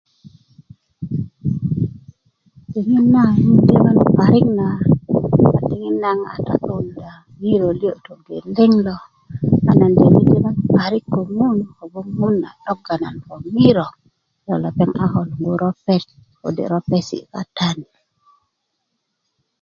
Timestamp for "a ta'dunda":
6.33-7.11